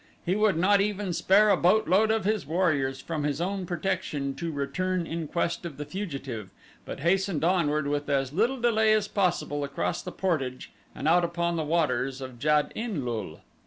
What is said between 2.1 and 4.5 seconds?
his warriors from his own protection